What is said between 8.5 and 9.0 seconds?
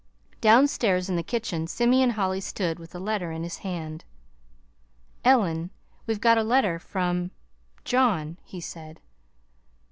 said.